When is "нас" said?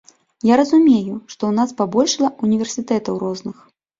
1.59-1.75